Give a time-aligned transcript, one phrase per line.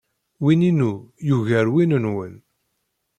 [0.43, 0.91] Win-inu
[1.27, 2.33] yugar win-nwen.